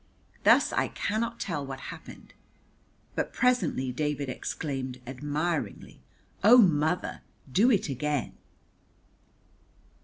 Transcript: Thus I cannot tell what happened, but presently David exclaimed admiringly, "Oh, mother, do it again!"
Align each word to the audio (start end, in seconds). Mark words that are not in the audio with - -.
Thus 0.43 0.73
I 0.73 0.87
cannot 0.87 1.39
tell 1.39 1.63
what 1.63 1.79
happened, 1.93 2.33
but 3.13 3.31
presently 3.33 3.91
David 3.91 4.29
exclaimed 4.29 4.99
admiringly, 5.05 6.01
"Oh, 6.43 6.57
mother, 6.57 7.21
do 7.51 7.69
it 7.69 7.87
again!" 7.87 8.33